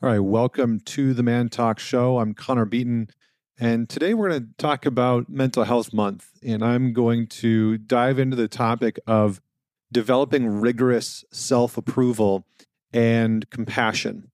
All 0.00 0.08
right, 0.08 0.20
welcome 0.20 0.78
to 0.80 1.12
the 1.12 1.24
Man 1.24 1.48
Talk 1.48 1.80
Show. 1.80 2.20
I'm 2.20 2.32
Connor 2.32 2.66
Beaton, 2.66 3.08
and 3.58 3.88
today 3.88 4.14
we're 4.14 4.28
going 4.28 4.42
to 4.42 4.48
talk 4.56 4.86
about 4.86 5.28
Mental 5.28 5.64
Health 5.64 5.92
Month. 5.92 6.30
And 6.40 6.62
I'm 6.64 6.92
going 6.92 7.26
to 7.26 7.78
dive 7.78 8.20
into 8.20 8.36
the 8.36 8.46
topic 8.46 9.00
of 9.08 9.40
developing 9.90 10.60
rigorous 10.60 11.24
self 11.32 11.76
approval 11.76 12.46
and 12.92 13.50
compassion. 13.50 14.30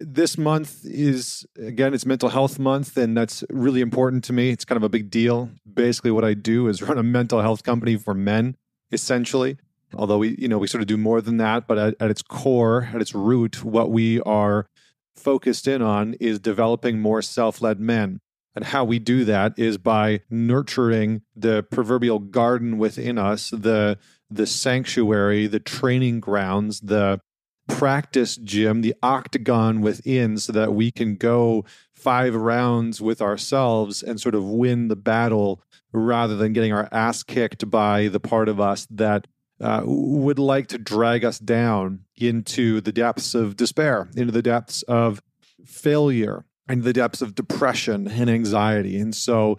This 0.00 0.38
month 0.38 0.80
is, 0.82 1.44
again, 1.58 1.92
it's 1.92 2.06
Mental 2.06 2.30
Health 2.30 2.58
Month, 2.58 2.96
and 2.96 3.14
that's 3.14 3.44
really 3.50 3.82
important 3.82 4.24
to 4.24 4.32
me. 4.32 4.48
It's 4.48 4.64
kind 4.64 4.78
of 4.78 4.82
a 4.82 4.88
big 4.88 5.10
deal. 5.10 5.50
Basically, 5.70 6.10
what 6.10 6.24
I 6.24 6.32
do 6.32 6.68
is 6.68 6.80
run 6.80 6.96
a 6.96 7.02
mental 7.02 7.42
health 7.42 7.64
company 7.64 7.96
for 7.96 8.14
men, 8.14 8.56
essentially. 8.90 9.58
Although 9.94 10.16
we, 10.16 10.36
you 10.38 10.48
know, 10.48 10.56
we 10.56 10.68
sort 10.68 10.80
of 10.80 10.86
do 10.86 10.96
more 10.96 11.20
than 11.20 11.36
that, 11.36 11.66
but 11.66 11.76
at, 11.76 11.96
at 12.00 12.10
its 12.10 12.22
core, 12.22 12.88
at 12.94 13.02
its 13.02 13.14
root, 13.14 13.62
what 13.62 13.90
we 13.90 14.22
are 14.22 14.68
focused 15.16 15.68
in 15.68 15.82
on 15.82 16.14
is 16.14 16.38
developing 16.38 17.00
more 17.00 17.22
self 17.22 17.60
led 17.62 17.80
men. 17.80 18.20
And 18.54 18.66
how 18.66 18.84
we 18.84 18.98
do 18.98 19.24
that 19.24 19.54
is 19.56 19.78
by 19.78 20.20
nurturing 20.28 21.22
the 21.34 21.62
proverbial 21.62 22.18
garden 22.18 22.76
within 22.76 23.16
us, 23.16 23.50
the, 23.50 23.98
the 24.30 24.46
sanctuary, 24.46 25.46
the 25.46 25.60
training 25.60 26.20
grounds, 26.20 26.80
the 26.80 27.20
practice 27.66 28.36
gym, 28.36 28.82
the 28.82 28.94
octagon 29.02 29.80
within, 29.80 30.36
so 30.36 30.52
that 30.52 30.74
we 30.74 30.90
can 30.90 31.16
go 31.16 31.64
five 31.94 32.34
rounds 32.34 33.00
with 33.00 33.22
ourselves 33.22 34.02
and 34.02 34.20
sort 34.20 34.34
of 34.34 34.44
win 34.44 34.88
the 34.88 34.96
battle 34.96 35.62
rather 35.92 36.36
than 36.36 36.52
getting 36.52 36.72
our 36.72 36.88
ass 36.92 37.22
kicked 37.22 37.70
by 37.70 38.08
the 38.08 38.20
part 38.20 38.48
of 38.48 38.60
us 38.60 38.86
that 38.90 39.26
uh, 39.62 39.82
would 39.84 40.38
like 40.38 40.66
to 40.68 40.78
drag 40.78 41.24
us 41.24 41.38
down 41.38 42.00
into 42.16 42.80
the 42.80 42.92
depths 42.92 43.34
of 43.34 43.56
despair, 43.56 44.10
into 44.16 44.32
the 44.32 44.42
depths 44.42 44.82
of 44.82 45.22
failure, 45.64 46.44
into 46.68 46.84
the 46.84 46.92
depths 46.92 47.22
of 47.22 47.34
depression 47.34 48.08
and 48.08 48.28
anxiety. 48.28 48.98
And 48.98 49.14
so, 49.14 49.58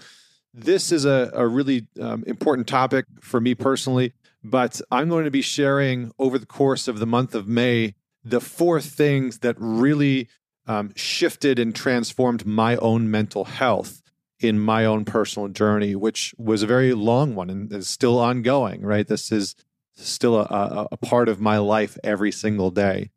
this 0.53 0.91
is 0.91 1.05
a, 1.05 1.31
a 1.33 1.47
really 1.47 1.87
um, 1.99 2.23
important 2.27 2.67
topic 2.67 3.05
for 3.21 3.41
me 3.41 3.55
personally. 3.55 4.13
But 4.43 4.81
I'm 4.91 5.09
going 5.09 5.25
to 5.25 5.31
be 5.31 5.41
sharing 5.41 6.11
over 6.19 6.37
the 6.37 6.45
course 6.45 6.87
of 6.87 6.99
the 6.99 7.07
month 7.07 7.33
of 7.33 7.47
May 7.47 7.95
the 8.23 8.41
four 8.41 8.79
things 8.81 9.39
that 9.39 9.55
really 9.57 10.27
um, 10.67 10.91
shifted 10.95 11.59
and 11.59 11.75
transformed 11.75 12.45
my 12.45 12.75
own 12.77 13.09
mental 13.09 13.45
health 13.45 14.01
in 14.39 14.59
my 14.59 14.85
own 14.85 15.05
personal 15.05 15.47
journey, 15.47 15.95
which 15.95 16.35
was 16.37 16.63
a 16.63 16.67
very 16.67 16.93
long 16.93 17.35
one 17.35 17.49
and 17.49 17.71
is 17.71 17.89
still 17.89 18.19
ongoing, 18.19 18.81
right? 18.81 19.07
This 19.07 19.31
is 19.31 19.55
still 19.95 20.35
a, 20.37 20.43
a, 20.43 20.87
a 20.93 20.97
part 20.97 21.29
of 21.29 21.39
my 21.39 21.57
life 21.57 21.97
every 22.03 22.31
single 22.31 22.71
day. 22.71 23.09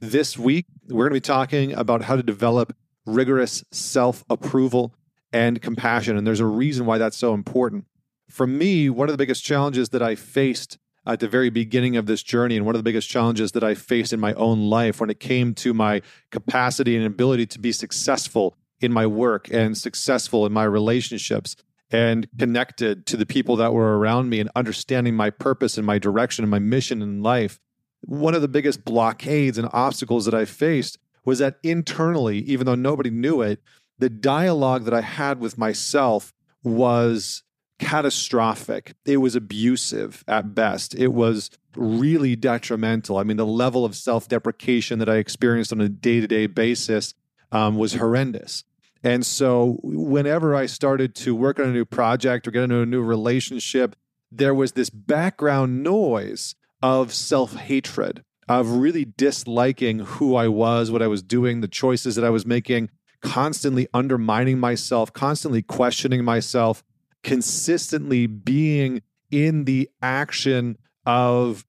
This 0.00 0.38
week, 0.38 0.66
we're 0.88 1.08
going 1.08 1.20
to 1.20 1.28
be 1.28 1.34
talking 1.34 1.72
about 1.72 2.02
how 2.02 2.16
to 2.16 2.22
develop 2.22 2.74
rigorous 3.04 3.64
self 3.72 4.24
approval 4.30 4.94
and 5.32 5.60
compassion. 5.60 6.16
And 6.16 6.26
there's 6.26 6.40
a 6.40 6.46
reason 6.46 6.86
why 6.86 6.98
that's 6.98 7.16
so 7.16 7.34
important. 7.34 7.86
For 8.28 8.46
me, 8.46 8.90
one 8.90 9.08
of 9.08 9.12
the 9.12 9.18
biggest 9.18 9.44
challenges 9.44 9.88
that 9.90 10.02
I 10.02 10.14
faced 10.14 10.78
at 11.06 11.20
the 11.20 11.28
very 11.28 11.48
beginning 11.48 11.96
of 11.96 12.06
this 12.06 12.22
journey, 12.22 12.56
and 12.56 12.66
one 12.66 12.74
of 12.74 12.78
the 12.78 12.84
biggest 12.84 13.08
challenges 13.08 13.52
that 13.52 13.64
I 13.64 13.74
faced 13.74 14.12
in 14.12 14.20
my 14.20 14.34
own 14.34 14.68
life 14.68 15.00
when 15.00 15.08
it 15.08 15.18
came 15.18 15.54
to 15.54 15.72
my 15.72 16.02
capacity 16.30 16.96
and 16.96 17.06
ability 17.06 17.46
to 17.46 17.58
be 17.58 17.72
successful 17.72 18.54
in 18.80 18.92
my 18.92 19.06
work 19.06 19.48
and 19.50 19.76
successful 19.76 20.44
in 20.44 20.52
my 20.52 20.64
relationships, 20.64 21.56
and 21.90 22.28
connected 22.38 23.06
to 23.06 23.16
the 23.16 23.26
people 23.26 23.56
that 23.56 23.72
were 23.72 23.98
around 23.98 24.28
me 24.28 24.40
and 24.40 24.50
understanding 24.54 25.14
my 25.14 25.30
purpose 25.30 25.78
and 25.78 25.86
my 25.86 25.98
direction 25.98 26.44
and 26.44 26.50
my 26.50 26.58
mission 26.58 27.00
in 27.02 27.22
life. 27.22 27.58
One 28.02 28.34
of 28.34 28.42
the 28.42 28.48
biggest 28.48 28.84
blockades 28.84 29.58
and 29.58 29.68
obstacles 29.72 30.24
that 30.26 30.34
I 30.34 30.44
faced 30.44 30.98
was 31.24 31.38
that 31.38 31.58
internally, 31.62 32.38
even 32.40 32.66
though 32.66 32.74
nobody 32.74 33.10
knew 33.10 33.40
it, 33.40 33.62
the 33.98 34.10
dialogue 34.10 34.84
that 34.84 34.94
I 34.94 35.00
had 35.00 35.40
with 35.40 35.58
myself 35.58 36.32
was 36.62 37.42
catastrophic. 37.78 38.94
It 39.04 39.18
was 39.18 39.34
abusive 39.34 40.24
at 40.28 40.54
best. 40.54 40.94
It 40.94 41.08
was 41.08 41.50
really 41.76 42.36
detrimental. 42.36 43.18
I 43.18 43.22
mean, 43.22 43.36
the 43.36 43.46
level 43.46 43.84
of 43.84 43.94
self 43.96 44.28
deprecation 44.28 44.98
that 44.98 45.08
I 45.08 45.16
experienced 45.16 45.72
on 45.72 45.80
a 45.80 45.88
day 45.88 46.20
to 46.20 46.26
day 46.26 46.46
basis 46.46 47.14
um, 47.52 47.76
was 47.76 47.94
horrendous. 47.94 48.64
And 49.02 49.24
so, 49.24 49.78
whenever 49.82 50.54
I 50.54 50.66
started 50.66 51.14
to 51.16 51.34
work 51.34 51.58
on 51.60 51.66
a 51.66 51.72
new 51.72 51.84
project 51.84 52.48
or 52.48 52.50
get 52.50 52.64
into 52.64 52.80
a 52.80 52.86
new 52.86 53.02
relationship, 53.02 53.94
there 54.30 54.54
was 54.54 54.72
this 54.72 54.90
background 54.90 55.82
noise 55.82 56.54
of 56.82 57.12
self 57.12 57.54
hatred, 57.54 58.24
of 58.48 58.70
really 58.70 59.04
disliking 59.04 60.00
who 60.00 60.34
I 60.34 60.48
was, 60.48 60.90
what 60.90 61.02
I 61.02 61.06
was 61.06 61.22
doing, 61.22 61.60
the 61.60 61.68
choices 61.68 62.16
that 62.16 62.24
I 62.24 62.30
was 62.30 62.46
making, 62.46 62.90
constantly 63.20 63.86
undermining 63.94 64.58
myself, 64.58 65.12
constantly 65.12 65.62
questioning 65.62 66.24
myself, 66.24 66.82
consistently 67.22 68.26
being 68.26 69.02
in 69.30 69.64
the 69.64 69.90
action 70.02 70.78
of 71.06 71.64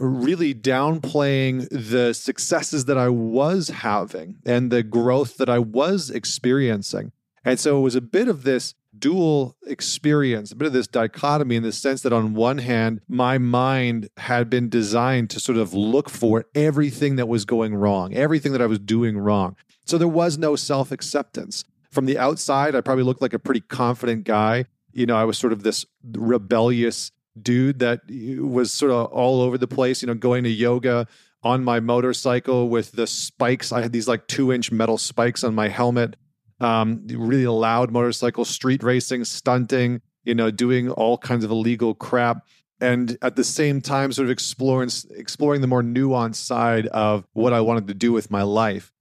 really 0.00 0.54
downplaying 0.54 1.68
the 1.70 2.12
successes 2.12 2.84
that 2.86 2.98
I 2.98 3.08
was 3.08 3.68
having 3.68 4.36
and 4.44 4.70
the 4.70 4.82
growth 4.82 5.36
that 5.38 5.48
I 5.48 5.58
was 5.58 6.10
experiencing. 6.10 7.12
And 7.44 7.58
so 7.58 7.78
it 7.78 7.82
was 7.82 7.94
a 7.94 8.00
bit 8.00 8.28
of 8.28 8.44
this 8.44 8.74
dual 8.96 9.56
experience, 9.66 10.52
a 10.52 10.56
bit 10.56 10.66
of 10.66 10.72
this 10.72 10.86
dichotomy 10.86 11.56
in 11.56 11.62
the 11.62 11.72
sense 11.72 12.02
that 12.02 12.12
on 12.12 12.34
one 12.34 12.58
hand, 12.58 13.00
my 13.08 13.38
mind 13.38 14.08
had 14.18 14.50
been 14.50 14.68
designed 14.68 15.30
to 15.30 15.40
sort 15.40 15.58
of 15.58 15.72
look 15.72 16.08
for 16.08 16.44
everything 16.54 17.16
that 17.16 17.26
was 17.26 17.44
going 17.44 17.74
wrong, 17.74 18.14
everything 18.14 18.52
that 18.52 18.62
I 18.62 18.66
was 18.66 18.78
doing 18.78 19.18
wrong. 19.18 19.56
So 19.84 19.98
there 19.98 20.08
was 20.08 20.38
no 20.38 20.56
self 20.56 20.92
acceptance. 20.92 21.64
From 21.90 22.06
the 22.06 22.18
outside, 22.18 22.74
I 22.74 22.80
probably 22.80 23.04
looked 23.04 23.22
like 23.22 23.34
a 23.34 23.38
pretty 23.38 23.60
confident 23.60 24.24
guy. 24.24 24.66
You 24.92 25.06
know, 25.06 25.16
I 25.16 25.24
was 25.24 25.38
sort 25.38 25.52
of 25.52 25.62
this 25.62 25.84
rebellious 26.04 27.10
dude 27.40 27.78
that 27.78 28.00
was 28.40 28.72
sort 28.72 28.92
of 28.92 29.06
all 29.06 29.40
over 29.40 29.58
the 29.58 29.68
place, 29.68 30.02
you 30.02 30.06
know, 30.06 30.14
going 30.14 30.44
to 30.44 30.50
yoga 30.50 31.06
on 31.42 31.64
my 31.64 31.80
motorcycle 31.80 32.68
with 32.68 32.92
the 32.92 33.06
spikes. 33.06 33.72
I 33.72 33.82
had 33.82 33.92
these 33.92 34.08
like 34.08 34.26
two 34.26 34.52
inch 34.52 34.70
metal 34.70 34.98
spikes 34.98 35.42
on 35.42 35.54
my 35.54 35.68
helmet. 35.68 36.16
Um, 36.60 37.06
really 37.08 37.46
loud 37.46 37.90
motorcycle, 37.90 38.44
street 38.44 38.84
racing, 38.84 39.24
stunting, 39.24 40.00
you 40.22 40.34
know, 40.34 40.52
doing 40.52 40.90
all 40.90 41.18
kinds 41.18 41.44
of 41.44 41.50
illegal 41.50 41.94
crap. 41.94 42.46
And 42.80 43.16
at 43.22 43.36
the 43.36 43.44
same 43.44 43.80
time, 43.80 44.12
sort 44.12 44.26
of 44.26 44.30
exploring 44.30 44.90
exploring 45.16 45.60
the 45.60 45.66
more 45.66 45.82
nuanced 45.82 46.36
side 46.36 46.86
of 46.88 47.24
what 47.32 47.52
I 47.52 47.60
wanted 47.60 47.88
to 47.88 47.94
do 47.94 48.12
with 48.12 48.30
my 48.30 48.42
life. 48.42 48.92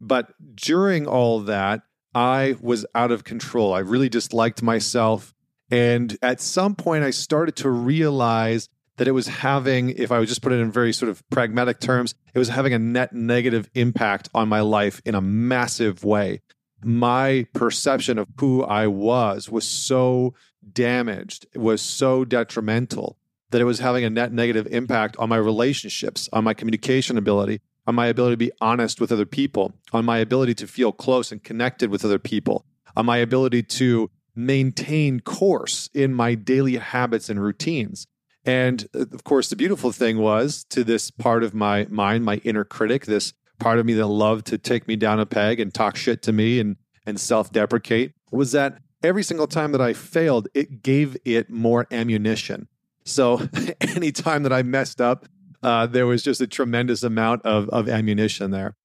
But 0.00 0.32
during 0.54 1.06
all 1.06 1.40
that, 1.40 1.82
I 2.14 2.56
was 2.60 2.86
out 2.94 3.12
of 3.12 3.24
control. 3.24 3.72
I 3.72 3.80
really 3.80 4.08
disliked 4.08 4.62
myself. 4.62 5.34
And 5.70 6.16
at 6.22 6.40
some 6.40 6.74
point, 6.74 7.04
I 7.04 7.10
started 7.10 7.56
to 7.56 7.70
realize 7.70 8.68
that 8.96 9.08
it 9.08 9.12
was 9.12 9.28
having, 9.28 9.90
if 9.90 10.12
I 10.12 10.18
would 10.18 10.28
just 10.28 10.42
put 10.42 10.52
it 10.52 10.60
in 10.60 10.70
very 10.70 10.92
sort 10.92 11.08
of 11.08 11.22
pragmatic 11.30 11.80
terms, 11.80 12.14
it 12.34 12.38
was 12.38 12.48
having 12.48 12.74
a 12.74 12.78
net 12.78 13.14
negative 13.14 13.70
impact 13.74 14.28
on 14.34 14.48
my 14.48 14.60
life 14.60 15.00
in 15.04 15.14
a 15.14 15.20
massive 15.20 16.04
way. 16.04 16.42
My 16.82 17.46
perception 17.54 18.18
of 18.18 18.28
who 18.38 18.62
I 18.62 18.86
was 18.88 19.48
was 19.48 19.66
so 19.66 20.34
damaged, 20.72 21.46
was 21.54 21.80
so 21.80 22.24
detrimental 22.24 23.16
that 23.50 23.60
it 23.60 23.64
was 23.64 23.78
having 23.78 24.04
a 24.04 24.10
net 24.10 24.32
negative 24.32 24.66
impact 24.70 25.16
on 25.18 25.28
my 25.28 25.36
relationships, 25.36 26.28
on 26.32 26.44
my 26.44 26.54
communication 26.54 27.16
ability, 27.16 27.60
on 27.86 27.94
my 27.94 28.06
ability 28.06 28.34
to 28.34 28.36
be 28.36 28.52
honest 28.60 29.00
with 29.00 29.10
other 29.10 29.26
people, 29.26 29.72
on 29.92 30.04
my 30.04 30.18
ability 30.18 30.54
to 30.54 30.66
feel 30.66 30.92
close 30.92 31.32
and 31.32 31.42
connected 31.42 31.90
with 31.90 32.04
other 32.04 32.18
people, 32.18 32.64
on 32.96 33.06
my 33.06 33.16
ability 33.16 33.62
to 33.62 34.10
maintain 34.46 35.20
course 35.20 35.88
in 35.94 36.14
my 36.14 36.34
daily 36.34 36.76
habits 36.76 37.28
and 37.28 37.42
routines. 37.42 38.06
And 38.44 38.86
uh, 38.94 39.06
of 39.12 39.24
course, 39.24 39.48
the 39.48 39.56
beautiful 39.56 39.92
thing 39.92 40.18
was 40.18 40.64
to 40.70 40.84
this 40.84 41.10
part 41.10 41.44
of 41.44 41.54
my 41.54 41.86
mind, 41.90 42.24
my 42.24 42.36
inner 42.36 42.64
critic, 42.64 43.06
this 43.06 43.32
part 43.58 43.78
of 43.78 43.86
me 43.86 43.92
that 43.94 44.06
loved 44.06 44.46
to 44.46 44.58
take 44.58 44.88
me 44.88 44.96
down 44.96 45.20
a 45.20 45.26
peg 45.26 45.60
and 45.60 45.72
talk 45.72 45.96
shit 45.96 46.22
to 46.22 46.32
me 46.32 46.58
and, 46.58 46.76
and 47.06 47.20
self 47.20 47.52
deprecate, 47.52 48.12
was 48.30 48.52
that 48.52 48.78
every 49.02 49.22
single 49.22 49.46
time 49.46 49.72
that 49.72 49.80
I 49.80 49.92
failed, 49.92 50.48
it 50.54 50.82
gave 50.82 51.16
it 51.24 51.50
more 51.50 51.86
ammunition. 51.90 52.68
So 53.04 53.48
anytime 53.80 54.42
that 54.44 54.52
I 54.52 54.62
messed 54.62 55.00
up, 55.00 55.26
uh, 55.62 55.86
there 55.86 56.06
was 56.06 56.22
just 56.22 56.40
a 56.40 56.46
tremendous 56.46 57.02
amount 57.02 57.42
of, 57.44 57.68
of 57.68 57.88
ammunition 57.88 58.50
there. 58.50 58.76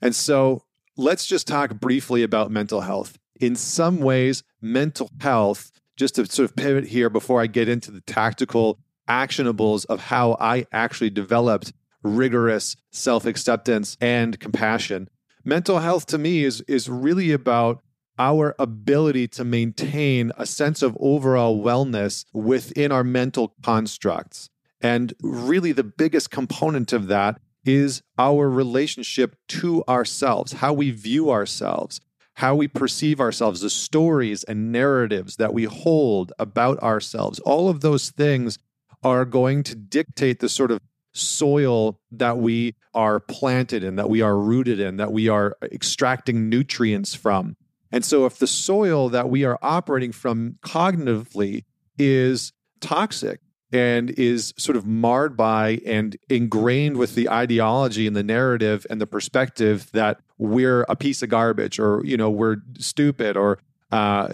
And 0.00 0.14
so 0.14 0.64
let's 0.96 1.26
just 1.26 1.46
talk 1.46 1.74
briefly 1.74 2.22
about 2.22 2.50
mental 2.50 2.80
health 2.80 3.18
in 3.42 3.56
some 3.56 3.98
ways, 3.98 4.44
mental 4.60 5.10
health, 5.20 5.72
just 5.96 6.14
to 6.14 6.24
sort 6.26 6.48
of 6.48 6.56
pivot 6.56 6.86
here 6.86 7.10
before 7.10 7.42
I 7.42 7.48
get 7.48 7.68
into 7.68 7.90
the 7.90 8.00
tactical 8.02 8.78
actionables 9.08 9.84
of 9.86 10.00
how 10.00 10.36
I 10.38 10.66
actually 10.72 11.10
developed 11.10 11.72
rigorous 12.04 12.76
self 12.92 13.26
acceptance 13.26 13.96
and 14.00 14.38
compassion. 14.38 15.08
Mental 15.44 15.80
health 15.80 16.06
to 16.06 16.18
me 16.18 16.44
is, 16.44 16.60
is 16.62 16.88
really 16.88 17.32
about 17.32 17.82
our 18.16 18.54
ability 18.60 19.26
to 19.26 19.44
maintain 19.44 20.30
a 20.36 20.46
sense 20.46 20.80
of 20.80 20.96
overall 21.00 21.60
wellness 21.60 22.24
within 22.32 22.92
our 22.92 23.02
mental 23.02 23.56
constructs. 23.62 24.50
And 24.80 25.14
really, 25.20 25.72
the 25.72 25.82
biggest 25.84 26.30
component 26.30 26.92
of 26.92 27.08
that 27.08 27.40
is 27.64 28.02
our 28.18 28.48
relationship 28.48 29.34
to 29.48 29.82
ourselves, 29.88 30.52
how 30.54 30.72
we 30.72 30.90
view 30.90 31.30
ourselves, 31.30 32.00
how 32.34 32.54
we 32.54 32.68
perceive 32.68 33.20
ourselves, 33.20 33.60
the 33.60 33.70
stories 33.70 34.44
and 34.44 34.72
narratives 34.72 35.36
that 35.36 35.52
we 35.52 35.64
hold 35.64 36.32
about 36.38 36.78
ourselves. 36.82 37.38
All 37.40 37.68
of 37.68 37.80
those 37.80 38.10
things 38.10 38.58
are 39.02 39.24
going 39.24 39.62
to 39.64 39.74
dictate 39.74 40.40
the 40.40 40.48
sort 40.48 40.70
of 40.70 40.80
soil 41.12 42.00
that 42.10 42.38
we 42.38 42.74
are 42.94 43.20
planted 43.20 43.84
in, 43.84 43.96
that 43.96 44.08
we 44.08 44.22
are 44.22 44.38
rooted 44.38 44.80
in, 44.80 44.96
that 44.96 45.12
we 45.12 45.28
are 45.28 45.56
extracting 45.62 46.48
nutrients 46.48 47.14
from. 47.14 47.56
And 47.90 48.04
so, 48.04 48.24
if 48.24 48.38
the 48.38 48.46
soil 48.46 49.10
that 49.10 49.28
we 49.28 49.44
are 49.44 49.58
operating 49.60 50.12
from 50.12 50.56
cognitively 50.64 51.64
is 51.98 52.52
toxic 52.80 53.40
and 53.70 54.10
is 54.10 54.52
sort 54.56 54.76
of 54.76 54.86
marred 54.86 55.36
by 55.36 55.80
and 55.86 56.16
ingrained 56.28 56.96
with 56.96 57.14
the 57.14 57.28
ideology 57.28 58.06
and 58.06 58.16
the 58.16 58.22
narrative 58.22 58.86
and 58.90 59.00
the 59.00 59.06
perspective 59.06 59.90
that 59.92 60.20
we're 60.42 60.82
a 60.88 60.96
piece 60.96 61.22
of 61.22 61.28
garbage 61.28 61.78
or 61.78 62.02
you 62.04 62.16
know 62.16 62.30
we're 62.30 62.56
stupid 62.78 63.36
or 63.36 63.58
uh, 63.90 64.26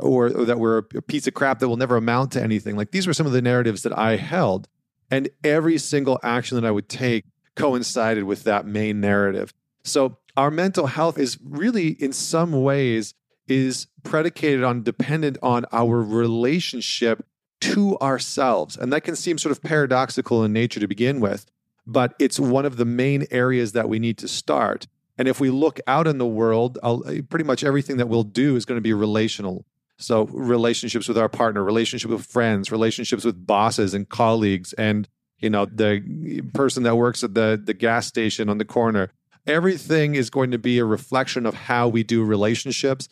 or, 0.00 0.28
or 0.28 0.44
that 0.46 0.58
we're 0.58 0.78
a 0.78 1.02
piece 1.02 1.26
of 1.26 1.34
crap 1.34 1.58
that 1.58 1.68
will 1.68 1.76
never 1.76 1.96
amount 1.96 2.32
to 2.32 2.42
anything 2.42 2.76
like 2.76 2.90
these 2.90 3.06
were 3.06 3.14
some 3.14 3.26
of 3.26 3.32
the 3.32 3.42
narratives 3.42 3.82
that 3.82 3.96
i 3.98 4.16
held 4.16 4.68
and 5.10 5.28
every 5.44 5.78
single 5.78 6.18
action 6.22 6.54
that 6.56 6.66
i 6.66 6.70
would 6.70 6.88
take 6.88 7.24
coincided 7.54 8.24
with 8.24 8.44
that 8.44 8.66
main 8.66 9.00
narrative 9.00 9.52
so 9.84 10.18
our 10.36 10.50
mental 10.50 10.86
health 10.86 11.18
is 11.18 11.38
really 11.42 11.88
in 11.88 12.12
some 12.12 12.62
ways 12.62 13.14
is 13.48 13.86
predicated 14.02 14.64
on 14.64 14.82
dependent 14.82 15.36
on 15.42 15.66
our 15.72 16.00
relationship 16.00 17.26
to 17.60 17.96
ourselves. 17.98 18.76
And 18.76 18.92
that 18.92 19.02
can 19.02 19.16
seem 19.16 19.38
sort 19.38 19.52
of 19.52 19.62
paradoxical 19.62 20.44
in 20.44 20.52
nature 20.52 20.80
to 20.80 20.88
begin 20.88 21.20
with, 21.20 21.46
but 21.86 22.14
it's 22.18 22.40
one 22.40 22.64
of 22.64 22.76
the 22.76 22.84
main 22.84 23.26
areas 23.30 23.72
that 23.72 23.88
we 23.88 23.98
need 23.98 24.18
to 24.18 24.28
start. 24.28 24.86
And 25.18 25.28
if 25.28 25.40
we 25.40 25.50
look 25.50 25.78
out 25.86 26.06
in 26.06 26.18
the 26.18 26.26
world, 26.26 26.78
I'll, 26.82 27.06
eh, 27.06 27.20
pretty 27.28 27.44
much 27.44 27.64
everything 27.64 27.98
that 27.98 28.08
we'll 28.08 28.22
do 28.22 28.56
is 28.56 28.64
going 28.64 28.78
to 28.78 28.82
be 28.82 28.92
relational. 28.92 29.66
So, 29.98 30.24
relationships 30.26 31.06
with 31.06 31.18
our 31.18 31.28
partner, 31.28 31.62
relationships 31.62 32.10
with 32.10 32.26
friends, 32.26 32.72
relationships 32.72 33.24
with 33.24 33.46
bosses 33.46 33.94
and 33.94 34.08
colleagues, 34.08 34.72
and 34.72 35.08
you 35.38 35.50
know 35.50 35.66
the 35.66 36.02
eh, 36.26 36.40
person 36.54 36.82
that 36.84 36.96
works 36.96 37.22
at 37.22 37.34
the 37.34 37.60
the 37.62 37.74
gas 37.74 38.06
station 38.06 38.48
on 38.48 38.58
the 38.58 38.64
corner. 38.64 39.10
Everything 39.46 40.14
is 40.14 40.30
going 40.30 40.50
to 40.52 40.58
be 40.58 40.78
a 40.78 40.84
reflection 40.84 41.46
of 41.46 41.54
how 41.54 41.88
we 41.88 42.02
do 42.02 42.24
relationships. 42.24 43.08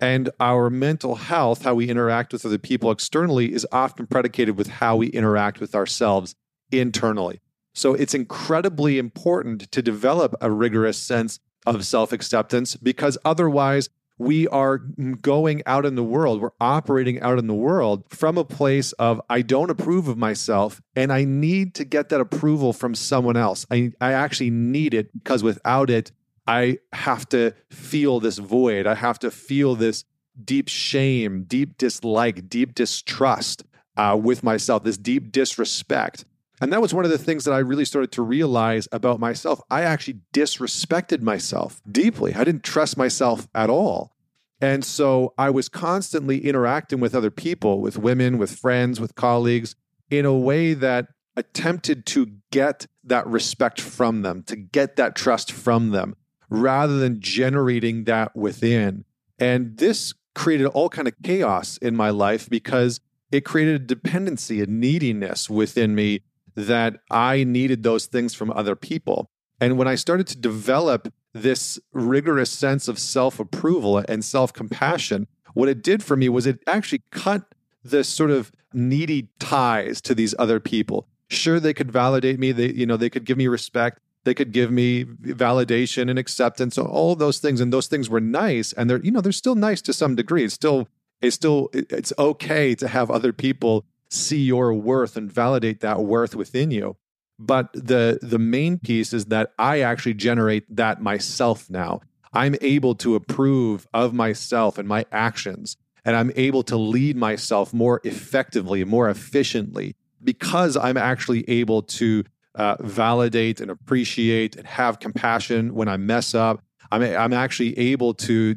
And 0.00 0.30
our 0.40 0.70
mental 0.70 1.14
health, 1.14 1.62
how 1.62 1.74
we 1.74 1.88
interact 1.88 2.32
with 2.32 2.44
other 2.44 2.58
people 2.58 2.90
externally, 2.90 3.52
is 3.52 3.66
often 3.70 4.06
predicated 4.06 4.56
with 4.56 4.66
how 4.66 4.96
we 4.96 5.06
interact 5.08 5.60
with 5.60 5.74
ourselves 5.74 6.34
internally. 6.72 7.40
So 7.74 7.94
it's 7.94 8.14
incredibly 8.14 8.98
important 8.98 9.70
to 9.72 9.82
develop 9.82 10.34
a 10.40 10.50
rigorous 10.50 10.98
sense 10.98 11.38
of 11.66 11.84
self 11.86 12.12
acceptance 12.12 12.76
because 12.76 13.18
otherwise, 13.24 13.88
we 14.18 14.46
are 14.48 14.78
going 14.78 15.62
out 15.66 15.84
in 15.84 15.96
the 15.96 16.04
world, 16.04 16.40
we're 16.40 16.50
operating 16.60 17.20
out 17.20 17.38
in 17.38 17.46
the 17.46 17.54
world 17.54 18.04
from 18.08 18.38
a 18.38 18.44
place 18.44 18.92
of, 18.92 19.20
I 19.28 19.42
don't 19.42 19.70
approve 19.70 20.06
of 20.06 20.16
myself 20.16 20.80
and 20.94 21.12
I 21.12 21.24
need 21.24 21.74
to 21.76 21.84
get 21.84 22.10
that 22.10 22.20
approval 22.20 22.72
from 22.72 22.94
someone 22.94 23.36
else. 23.36 23.66
I, 23.70 23.92
I 24.00 24.12
actually 24.12 24.50
need 24.50 24.94
it 24.94 25.12
because 25.12 25.42
without 25.42 25.90
it, 25.90 26.12
I 26.46 26.78
have 26.92 27.28
to 27.30 27.54
feel 27.70 28.20
this 28.20 28.38
void. 28.38 28.86
I 28.86 28.94
have 28.94 29.18
to 29.20 29.30
feel 29.30 29.74
this 29.74 30.04
deep 30.42 30.68
shame, 30.68 31.44
deep 31.44 31.78
dislike, 31.78 32.48
deep 32.48 32.74
distrust 32.74 33.64
uh, 33.96 34.18
with 34.20 34.42
myself, 34.42 34.84
this 34.84 34.98
deep 34.98 35.32
disrespect. 35.32 36.24
And 36.60 36.72
that 36.72 36.80
was 36.80 36.94
one 36.94 37.04
of 37.04 37.10
the 37.10 37.18
things 37.18 37.44
that 37.44 37.52
I 37.52 37.58
really 37.58 37.84
started 37.84 38.12
to 38.12 38.22
realize 38.22 38.88
about 38.92 39.20
myself. 39.20 39.60
I 39.70 39.82
actually 39.82 40.20
disrespected 40.32 41.20
myself 41.20 41.80
deeply. 41.90 42.34
I 42.34 42.44
didn't 42.44 42.62
trust 42.62 42.96
myself 42.96 43.48
at 43.54 43.70
all. 43.70 44.12
And 44.60 44.84
so 44.84 45.34
I 45.36 45.50
was 45.50 45.68
constantly 45.68 46.44
interacting 46.46 47.00
with 47.00 47.14
other 47.14 47.30
people, 47.30 47.80
with 47.80 47.98
women, 47.98 48.38
with 48.38 48.56
friends, 48.56 49.00
with 49.00 49.14
colleagues, 49.14 49.74
in 50.10 50.24
a 50.24 50.32
way 50.32 50.74
that 50.74 51.08
attempted 51.36 52.06
to 52.06 52.30
get 52.52 52.86
that 53.02 53.26
respect 53.26 53.80
from 53.80 54.22
them, 54.22 54.44
to 54.44 54.56
get 54.56 54.96
that 54.96 55.16
trust 55.16 55.50
from 55.50 55.90
them 55.90 56.16
rather 56.48 56.98
than 56.98 57.20
generating 57.20 58.04
that 58.04 58.34
within. 58.36 59.04
And 59.38 59.76
this 59.78 60.14
created 60.34 60.66
all 60.66 60.88
kind 60.88 61.08
of 61.08 61.14
chaos 61.22 61.76
in 61.78 61.96
my 61.96 62.10
life 62.10 62.48
because 62.48 63.00
it 63.32 63.44
created 63.44 63.74
a 63.74 63.84
dependency, 63.84 64.60
a 64.60 64.66
neediness 64.66 65.50
within 65.50 65.94
me 65.94 66.20
that 66.54 67.00
I 67.10 67.44
needed 67.44 67.82
those 67.82 68.06
things 68.06 68.34
from 68.34 68.50
other 68.50 68.76
people. 68.76 69.26
And 69.60 69.78
when 69.78 69.88
I 69.88 69.94
started 69.94 70.26
to 70.28 70.36
develop 70.36 71.12
this 71.32 71.78
rigorous 71.92 72.50
sense 72.50 72.88
of 72.88 72.98
self 72.98 73.40
approval 73.40 73.98
and 74.08 74.24
self 74.24 74.52
compassion, 74.52 75.26
what 75.54 75.68
it 75.68 75.82
did 75.82 76.02
for 76.02 76.16
me 76.16 76.28
was 76.28 76.46
it 76.46 76.60
actually 76.66 77.02
cut 77.10 77.54
the 77.82 78.04
sort 78.04 78.30
of 78.30 78.50
needy 78.72 79.28
ties 79.38 80.00
to 80.02 80.14
these 80.14 80.34
other 80.38 80.58
people. 80.60 81.06
Sure, 81.28 81.60
they 81.60 81.74
could 81.74 81.90
validate 81.90 82.38
me. 82.38 82.52
They, 82.52 82.72
you 82.72 82.86
know, 82.86 82.96
they 82.96 83.10
could 83.10 83.24
give 83.24 83.38
me 83.38 83.46
respect 83.46 84.00
they 84.24 84.34
could 84.34 84.52
give 84.52 84.70
me 84.70 85.04
validation 85.04 86.10
and 86.10 86.18
acceptance 86.18 86.74
So 86.74 86.86
all 86.86 87.14
those 87.14 87.38
things 87.38 87.60
and 87.60 87.72
those 87.72 87.86
things 87.86 88.10
were 88.10 88.20
nice 88.20 88.72
and 88.72 88.90
they're 88.90 89.00
you 89.02 89.10
know 89.10 89.20
they're 89.20 89.32
still 89.32 89.54
nice 89.54 89.80
to 89.82 89.92
some 89.92 90.16
degree 90.16 90.44
it's 90.44 90.54
still 90.54 90.88
it's 91.20 91.36
still 91.36 91.70
it's 91.72 92.12
okay 92.18 92.74
to 92.74 92.88
have 92.88 93.10
other 93.10 93.32
people 93.32 93.84
see 94.10 94.42
your 94.42 94.72
worth 94.74 95.16
and 95.16 95.30
validate 95.32 95.80
that 95.80 96.00
worth 96.00 96.34
within 96.34 96.70
you 96.70 96.96
but 97.38 97.72
the 97.72 98.18
the 98.22 98.38
main 98.38 98.78
piece 98.78 99.12
is 99.12 99.26
that 99.26 99.52
i 99.58 99.80
actually 99.80 100.14
generate 100.14 100.64
that 100.74 101.02
myself 101.02 101.68
now 101.68 102.00
i'm 102.32 102.54
able 102.60 102.94
to 102.94 103.14
approve 103.14 103.86
of 103.92 104.14
myself 104.14 104.78
and 104.78 104.88
my 104.88 105.04
actions 105.10 105.76
and 106.04 106.14
i'm 106.16 106.30
able 106.36 106.62
to 106.62 106.76
lead 106.76 107.16
myself 107.16 107.74
more 107.74 108.00
effectively 108.04 108.84
more 108.84 109.08
efficiently 109.08 109.96
because 110.22 110.76
i'm 110.76 110.96
actually 110.96 111.48
able 111.48 111.82
to 111.82 112.22
uh, 112.54 112.76
validate 112.80 113.60
and 113.60 113.70
appreciate 113.70 114.56
and 114.56 114.66
have 114.66 115.00
compassion 115.00 115.74
when 115.74 115.88
I 115.88 115.96
mess 115.96 116.34
up. 116.34 116.62
I'm, 116.90 117.02
I'm 117.02 117.32
actually 117.32 117.76
able 117.78 118.14
to 118.14 118.54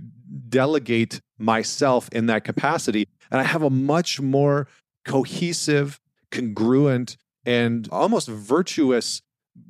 delegate 0.49 1.21
myself 1.37 2.09
in 2.11 2.27
that 2.27 2.43
capacity. 2.43 3.07
And 3.31 3.41
I 3.41 3.43
have 3.43 3.63
a 3.63 3.69
much 3.69 4.21
more 4.21 4.67
cohesive, 5.07 5.99
congruent, 6.29 7.17
and 7.45 7.87
almost 7.91 8.27
virtuous, 8.27 9.23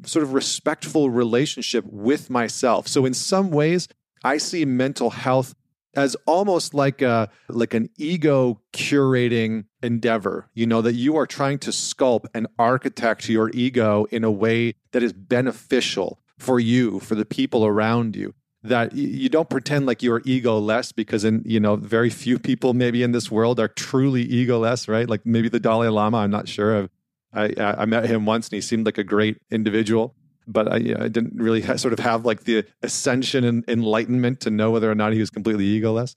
sort 0.03 0.23
of 0.23 0.33
respectful 0.33 1.09
relationship 1.09 1.85
with 1.85 2.29
myself. 2.29 2.87
So, 2.87 3.05
in 3.05 3.13
some 3.13 3.51
ways, 3.51 3.87
I 4.23 4.37
see 4.37 4.65
mental 4.65 5.11
health 5.11 5.55
as 5.95 6.15
almost 6.25 6.73
like 6.73 7.01
a 7.01 7.29
like 7.49 7.73
an 7.73 7.89
ego 7.97 8.61
curating 8.71 9.65
endeavor 9.81 10.49
you 10.53 10.65
know 10.65 10.81
that 10.81 10.93
you 10.93 11.15
are 11.17 11.25
trying 11.25 11.57
to 11.57 11.71
sculpt 11.71 12.25
and 12.33 12.47
architect 12.59 13.27
your 13.27 13.49
ego 13.53 14.05
in 14.11 14.23
a 14.23 14.31
way 14.31 14.75
that 14.91 15.01
is 15.01 15.11
beneficial 15.11 16.19
for 16.37 16.59
you 16.59 16.99
for 16.99 17.15
the 17.15 17.25
people 17.25 17.65
around 17.65 18.15
you 18.15 18.33
that 18.63 18.93
you 18.93 19.29
don't 19.29 19.49
pretend 19.49 19.85
like 19.85 20.01
you're 20.01 20.21
egoless 20.21 20.93
because 20.93 21.23
in 21.23 21.41
you 21.45 21.59
know 21.59 21.75
very 21.75 22.09
few 22.09 22.39
people 22.39 22.73
maybe 22.73 23.03
in 23.03 23.11
this 23.11 23.31
world 23.31 23.59
are 23.59 23.67
truly 23.67 24.27
egoless 24.27 24.87
right 24.87 25.07
like 25.07 25.25
maybe 25.25 25.47
the 25.47 25.59
dalai 25.59 25.87
lama 25.87 26.17
i'm 26.17 26.31
not 26.31 26.47
sure 26.47 26.89
i 27.33 27.53
i 27.59 27.85
met 27.85 28.05
him 28.05 28.25
once 28.25 28.47
and 28.47 28.55
he 28.55 28.61
seemed 28.61 28.85
like 28.85 28.97
a 28.97 29.03
great 29.03 29.37
individual 29.51 30.15
but 30.47 30.71
I, 30.71 30.75
I 30.75 31.07
didn't 31.09 31.33
really 31.35 31.61
ha- 31.61 31.75
sort 31.75 31.93
of 31.93 31.99
have 31.99 32.25
like 32.25 32.45
the 32.45 32.65
ascension 32.81 33.43
and 33.43 33.63
enlightenment 33.67 34.39
to 34.41 34.49
know 34.49 34.71
whether 34.71 34.89
or 34.89 34.95
not 34.95 35.13
he 35.13 35.19
was 35.19 35.29
completely 35.29 35.79
egoless. 35.79 36.15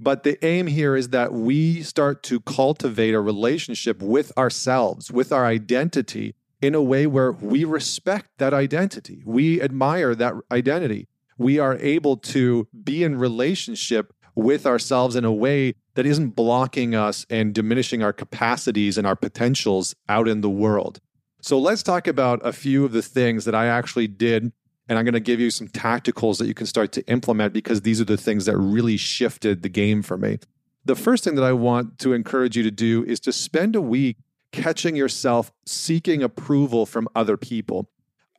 But 0.00 0.22
the 0.22 0.42
aim 0.44 0.68
here 0.68 0.96
is 0.96 1.10
that 1.10 1.32
we 1.32 1.82
start 1.82 2.22
to 2.24 2.40
cultivate 2.40 3.14
a 3.14 3.20
relationship 3.20 4.00
with 4.00 4.36
ourselves, 4.38 5.10
with 5.10 5.32
our 5.32 5.44
identity, 5.44 6.34
in 6.62 6.74
a 6.74 6.82
way 6.82 7.06
where 7.06 7.32
we 7.32 7.64
respect 7.64 8.30
that 8.38 8.54
identity. 8.54 9.22
We 9.24 9.60
admire 9.60 10.14
that 10.14 10.34
identity. 10.50 11.08
We 11.38 11.58
are 11.58 11.76
able 11.78 12.16
to 12.18 12.68
be 12.84 13.02
in 13.04 13.16
relationship 13.16 14.12
with 14.34 14.66
ourselves 14.66 15.16
in 15.16 15.24
a 15.24 15.32
way 15.32 15.74
that 15.94 16.06
isn't 16.06 16.30
blocking 16.30 16.94
us 16.94 17.26
and 17.28 17.52
diminishing 17.52 18.02
our 18.02 18.12
capacities 18.12 18.96
and 18.96 19.06
our 19.06 19.16
potentials 19.16 19.94
out 20.08 20.28
in 20.28 20.42
the 20.42 20.50
world. 20.50 21.00
So 21.40 21.58
let's 21.58 21.82
talk 21.82 22.06
about 22.06 22.44
a 22.44 22.52
few 22.52 22.84
of 22.84 22.92
the 22.92 23.02
things 23.02 23.44
that 23.44 23.54
I 23.54 23.66
actually 23.66 24.06
did. 24.06 24.52
And 24.88 24.98
I'm 24.98 25.04
going 25.04 25.14
to 25.14 25.20
give 25.20 25.40
you 25.40 25.50
some 25.50 25.68
tacticals 25.68 26.38
that 26.38 26.46
you 26.46 26.54
can 26.54 26.66
start 26.66 26.92
to 26.92 27.06
implement 27.08 27.52
because 27.52 27.82
these 27.82 28.00
are 28.00 28.04
the 28.04 28.16
things 28.16 28.46
that 28.46 28.56
really 28.56 28.96
shifted 28.96 29.62
the 29.62 29.68
game 29.68 30.02
for 30.02 30.16
me. 30.16 30.38
The 30.84 30.96
first 30.96 31.24
thing 31.24 31.34
that 31.34 31.44
I 31.44 31.52
want 31.52 31.98
to 31.98 32.12
encourage 32.12 32.56
you 32.56 32.62
to 32.62 32.70
do 32.70 33.04
is 33.04 33.20
to 33.20 33.32
spend 33.32 33.76
a 33.76 33.80
week 33.80 34.16
catching 34.52 34.96
yourself 34.96 35.52
seeking 35.66 36.22
approval 36.22 36.86
from 36.86 37.08
other 37.14 37.36
people. 37.36 37.90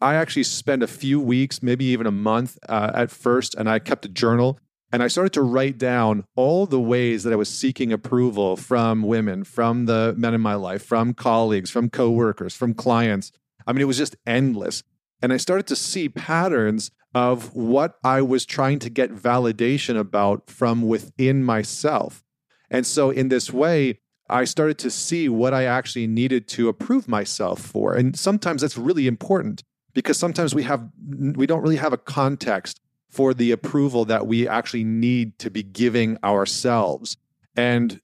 I 0.01 0.15
actually 0.15 0.43
spent 0.43 0.83
a 0.83 0.87
few 0.87 1.19
weeks, 1.19 1.61
maybe 1.61 1.85
even 1.85 2.07
a 2.07 2.11
month 2.11 2.57
uh, 2.67 2.91
at 2.93 3.11
first, 3.11 3.55
and 3.55 3.69
I 3.69 3.79
kept 3.79 4.05
a 4.05 4.09
journal 4.09 4.59
and 4.91 5.03
I 5.03 5.07
started 5.07 5.33
to 5.33 5.43
write 5.43 5.77
down 5.77 6.25
all 6.35 6.65
the 6.65 6.79
ways 6.79 7.23
that 7.23 7.33
I 7.33 7.35
was 7.35 7.49
seeking 7.49 7.93
approval 7.93 8.55
from 8.55 9.03
women, 9.03 9.43
from 9.43 9.85
the 9.85 10.15
men 10.17 10.33
in 10.33 10.41
my 10.41 10.55
life, 10.55 10.83
from 10.83 11.13
colleagues, 11.13 11.69
from 11.69 11.89
coworkers, 11.89 12.55
from 12.55 12.73
clients. 12.73 13.31
I 13.67 13.73
mean, 13.73 13.81
it 13.81 13.85
was 13.85 13.97
just 13.97 14.15
endless. 14.25 14.81
And 15.21 15.31
I 15.31 15.37
started 15.37 15.67
to 15.67 15.75
see 15.75 16.09
patterns 16.09 16.89
of 17.13 17.53
what 17.53 17.95
I 18.03 18.21
was 18.21 18.45
trying 18.45 18.79
to 18.79 18.89
get 18.89 19.13
validation 19.13 19.97
about 19.97 20.49
from 20.49 20.87
within 20.87 21.43
myself. 21.43 22.23
And 22.71 22.85
so, 22.85 23.09
in 23.09 23.29
this 23.29 23.51
way, 23.51 23.99
I 24.29 24.43
started 24.45 24.77
to 24.79 24.91
see 24.91 25.27
what 25.27 25.53
I 25.53 25.65
actually 25.65 26.07
needed 26.07 26.47
to 26.49 26.69
approve 26.69 27.07
myself 27.07 27.59
for. 27.59 27.95
And 27.95 28.17
sometimes 28.17 28.61
that's 28.61 28.77
really 28.77 29.07
important 29.07 29.63
because 29.93 30.17
sometimes 30.17 30.53
we 30.53 30.63
have 30.63 30.87
we 31.07 31.45
don't 31.45 31.61
really 31.61 31.77
have 31.77 31.93
a 31.93 31.97
context 31.97 32.79
for 33.09 33.33
the 33.33 33.51
approval 33.51 34.05
that 34.05 34.27
we 34.27 34.47
actually 34.47 34.83
need 34.83 35.37
to 35.39 35.49
be 35.49 35.63
giving 35.63 36.17
ourselves. 36.23 37.17
And 37.55 37.99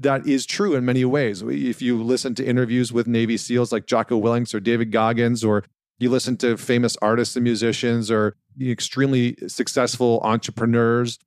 that 0.00 0.26
is 0.26 0.44
true 0.44 0.74
in 0.74 0.84
many 0.84 1.04
ways. 1.04 1.42
If 1.42 1.80
you 1.80 2.02
listen 2.02 2.34
to 2.36 2.44
interviews 2.44 2.92
with 2.92 3.06
Navy 3.06 3.36
SEALs 3.36 3.70
like 3.70 3.86
Jocko 3.86 4.20
Willink 4.20 4.52
or 4.54 4.60
David 4.60 4.90
Goggins, 4.90 5.44
or 5.44 5.64
you 5.98 6.10
listen 6.10 6.36
to 6.38 6.56
famous 6.56 6.96
artists 7.02 7.36
and 7.36 7.44
musicians 7.44 8.10
or 8.10 8.34
extremely 8.60 9.36
successful 9.46 10.20
entrepreneurs, 10.24 11.18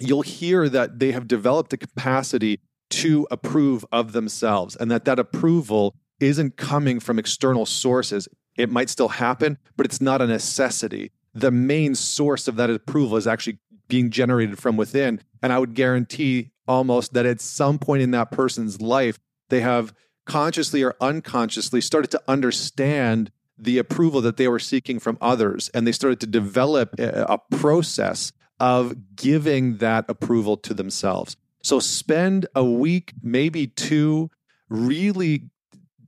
you'll 0.00 0.22
hear 0.22 0.68
that 0.68 0.98
they 0.98 1.12
have 1.12 1.28
developed 1.28 1.72
a 1.72 1.76
capacity 1.76 2.60
to 2.90 3.26
approve 3.30 3.84
of 3.92 4.12
themselves 4.12 4.74
and 4.76 4.90
that 4.90 5.04
that 5.04 5.18
approval 5.18 5.94
isn't 6.20 6.56
coming 6.56 6.98
from 6.98 7.18
external 7.18 7.66
sources. 7.66 8.26
It 8.58 8.70
might 8.70 8.90
still 8.90 9.08
happen, 9.08 9.56
but 9.76 9.86
it's 9.86 10.02
not 10.02 10.20
a 10.20 10.26
necessity. 10.26 11.12
The 11.32 11.52
main 11.52 11.94
source 11.94 12.48
of 12.48 12.56
that 12.56 12.68
approval 12.68 13.16
is 13.16 13.26
actually 13.26 13.58
being 13.86 14.10
generated 14.10 14.58
from 14.58 14.76
within. 14.76 15.22
And 15.42 15.52
I 15.52 15.58
would 15.58 15.74
guarantee 15.74 16.50
almost 16.66 17.14
that 17.14 17.24
at 17.24 17.40
some 17.40 17.78
point 17.78 18.02
in 18.02 18.10
that 18.10 18.30
person's 18.30 18.82
life, 18.82 19.18
they 19.48 19.60
have 19.60 19.94
consciously 20.26 20.82
or 20.82 20.94
unconsciously 21.00 21.80
started 21.80 22.10
to 22.10 22.22
understand 22.28 23.30
the 23.56 23.78
approval 23.78 24.20
that 24.20 24.36
they 24.36 24.48
were 24.48 24.58
seeking 24.58 24.98
from 24.98 25.16
others. 25.20 25.70
And 25.72 25.86
they 25.86 25.92
started 25.92 26.20
to 26.20 26.26
develop 26.26 26.94
a 26.98 27.38
process 27.52 28.32
of 28.60 29.16
giving 29.16 29.78
that 29.78 30.04
approval 30.08 30.56
to 30.58 30.74
themselves. 30.74 31.36
So 31.62 31.78
spend 31.78 32.46
a 32.54 32.64
week, 32.64 33.12
maybe 33.22 33.68
two, 33.68 34.30
really 34.68 35.44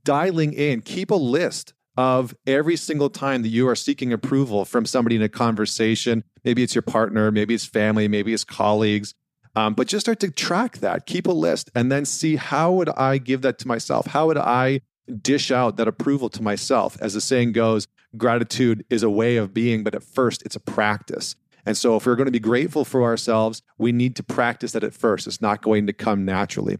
dialing 0.03 0.53
in. 0.53 0.81
Keep 0.81 1.11
a 1.11 1.15
list 1.15 1.73
of 1.97 2.33
every 2.47 2.75
single 2.75 3.09
time 3.09 3.41
that 3.41 3.49
you 3.49 3.67
are 3.67 3.75
seeking 3.75 4.13
approval 4.13 4.65
from 4.65 4.85
somebody 4.85 5.15
in 5.15 5.21
a 5.21 5.29
conversation. 5.29 6.23
Maybe 6.43 6.63
it's 6.63 6.75
your 6.75 6.81
partner, 6.81 7.31
maybe 7.31 7.53
it's 7.53 7.65
family, 7.65 8.07
maybe 8.07 8.33
it's 8.33 8.43
colleagues. 8.43 9.13
Um, 9.55 9.73
but 9.73 9.87
just 9.87 10.05
start 10.05 10.19
to 10.21 10.31
track 10.31 10.77
that, 10.77 11.05
keep 11.05 11.27
a 11.27 11.31
list, 11.31 11.69
and 11.75 11.91
then 11.91 12.05
see 12.05 12.37
how 12.37 12.71
would 12.71 12.89
I 12.89 13.17
give 13.17 13.41
that 13.41 13.59
to 13.59 13.67
myself? 13.67 14.07
How 14.07 14.27
would 14.27 14.37
I 14.37 14.81
dish 15.21 15.51
out 15.51 15.75
that 15.75 15.89
approval 15.89 16.29
to 16.29 16.41
myself? 16.41 16.97
As 17.01 17.13
the 17.13 17.21
saying 17.21 17.51
goes, 17.51 17.87
gratitude 18.15 18.85
is 18.89 19.03
a 19.03 19.09
way 19.09 19.35
of 19.35 19.53
being, 19.53 19.83
but 19.83 19.93
at 19.93 20.03
first 20.03 20.41
it's 20.45 20.55
a 20.55 20.61
practice. 20.61 21.35
And 21.65 21.77
so, 21.77 21.95
if 21.95 22.05
we're 22.05 22.15
going 22.15 22.25
to 22.25 22.31
be 22.31 22.39
grateful 22.39 22.85
for 22.85 23.03
ourselves, 23.03 23.61
we 23.77 23.91
need 23.91 24.15
to 24.15 24.23
practice 24.23 24.71
that 24.71 24.83
at 24.83 24.93
first. 24.93 25.27
It's 25.27 25.41
not 25.41 25.61
going 25.61 25.85
to 25.87 25.93
come 25.93 26.25
naturally. 26.25 26.79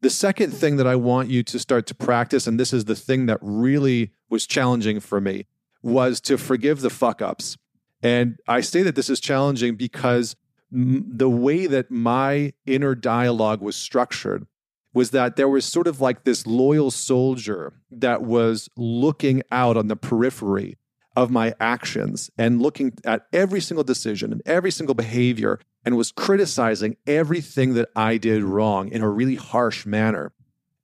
The 0.00 0.10
second 0.10 0.52
thing 0.52 0.76
that 0.76 0.86
I 0.86 0.96
want 0.96 1.30
you 1.30 1.42
to 1.42 1.58
start 1.58 1.86
to 1.86 1.94
practice, 1.94 2.46
and 2.46 2.58
this 2.58 2.72
is 2.72 2.84
the 2.84 2.94
thing 2.94 3.26
that 3.26 3.38
really 3.40 4.12
was 4.34 4.48
challenging 4.48 4.98
for 4.98 5.20
me, 5.20 5.46
was 5.80 6.20
to 6.22 6.36
forgive 6.36 6.80
the 6.80 6.90
fuck 6.90 7.22
ups. 7.22 7.56
And 8.02 8.36
I 8.48 8.62
say 8.62 8.82
that 8.82 8.96
this 8.96 9.08
is 9.08 9.20
challenging 9.20 9.76
because 9.76 10.34
the 10.72 11.30
way 11.30 11.68
that 11.68 11.92
my 11.92 12.52
inner 12.66 12.96
dialogue 12.96 13.62
was 13.62 13.76
structured 13.76 14.48
was 14.92 15.12
that 15.12 15.36
there 15.36 15.48
was 15.48 15.64
sort 15.64 15.86
of 15.86 16.00
like 16.00 16.24
this 16.24 16.48
loyal 16.48 16.90
soldier 16.90 17.74
that 17.92 18.22
was 18.22 18.68
looking 18.76 19.40
out 19.52 19.76
on 19.76 19.86
the 19.86 19.94
periphery 19.94 20.76
of 21.14 21.30
my 21.30 21.54
actions 21.60 22.28
and 22.36 22.60
looking 22.60 22.92
at 23.04 23.26
every 23.32 23.60
single 23.60 23.84
decision 23.84 24.32
and 24.32 24.42
every 24.46 24.72
single 24.72 24.96
behavior 24.96 25.60
and 25.84 25.96
was 25.96 26.10
criticizing 26.10 26.96
everything 27.06 27.74
that 27.74 27.88
I 27.94 28.16
did 28.16 28.42
wrong 28.42 28.88
in 28.88 29.00
a 29.00 29.08
really 29.08 29.36
harsh 29.36 29.86
manner. 29.86 30.32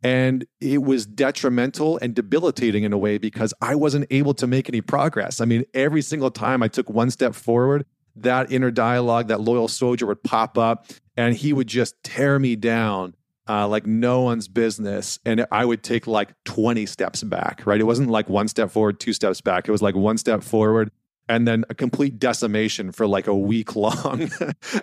And 0.02 0.47
it 0.61 0.83
was 0.83 1.04
detrimental 1.07 1.99
and 2.00 2.14
debilitating 2.14 2.85
in 2.85 2.92
a 2.92 2.99
way 2.99 3.19
because 3.19 3.52
I 3.61 3.75
wasn't 3.75 4.07
able 4.11 4.35
to 4.35 4.47
make 4.47 4.69
any 4.69 4.80
progress. 4.80 5.40
I 5.40 5.45
mean, 5.45 5.64
every 5.75 6.02
single 6.02 6.30
time 6.30 6.62
I 6.62 6.69
took 6.69 6.88
one 6.88 7.11
step 7.11 7.35
forward, 7.35 7.85
that 8.16 8.50
inner 8.50 8.71
dialogue, 8.71 9.28
that 9.28 9.40
loyal 9.40 9.69
soldier 9.69 10.07
would 10.07 10.23
pop 10.23 10.57
up 10.57 10.87
and 11.16 11.37
he 11.37 11.52
would 11.52 11.66
just 11.66 12.02
tear 12.02 12.38
me 12.38 12.57
down 12.57 13.14
uh, 13.49 13.66
like 13.66 13.85
no 13.85 14.23
one's 14.23 14.49
business. 14.49 15.19
And 15.26 15.45
I 15.50 15.64
would 15.64 15.83
take 15.83 16.07
like 16.07 16.33
20 16.45 16.87
steps 16.87 17.23
back, 17.23 17.62
right? 17.66 17.80
It 17.80 17.85
wasn't 17.85 18.09
like 18.09 18.28
one 18.28 18.49
step 18.49 18.71
forward, 18.71 19.00
two 19.00 19.12
steps 19.12 19.40
back. 19.40 19.69
It 19.69 19.73
was 19.73 19.83
like 19.83 19.95
one 19.95 20.19
step 20.19 20.42
forward 20.42 20.90
and 21.28 21.47
then 21.47 21.64
a 21.69 21.75
complete 21.75 22.19
decimation 22.19 22.92
for 22.92 23.07
like 23.07 23.26
a 23.26 23.37
week 23.37 23.76
long. 23.76 24.30